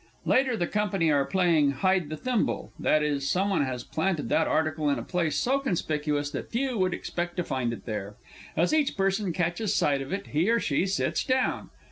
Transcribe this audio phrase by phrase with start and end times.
[0.47, 4.97] _[_Later; the Company are playing "Hide the Thimble"; i.e., someone has planted that article in
[4.97, 8.15] a place so conspicuous that few would expect to find it there.
[8.57, 11.69] As each person catches sight of it, he or she sits down.